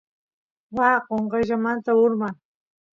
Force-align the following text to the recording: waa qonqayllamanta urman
waa 0.77 0.97
qonqayllamanta 1.07 1.91
urman 2.03 2.35